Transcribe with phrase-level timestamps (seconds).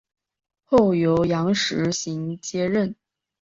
[0.63, 2.95] 后由杨时行接任。